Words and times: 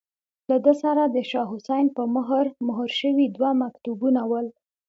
له 0.49 0.57
ده 0.65 0.73
سره 0.83 1.03
د 1.05 1.17
شاه 1.29 1.47
حسين 1.51 1.85
په 1.97 2.03
مهر، 2.15 2.45
مهر 2.67 2.89
شوي 2.99 3.25
دوه 3.35 3.49
مکتوبونه 3.61 4.21
ول. 4.31 4.47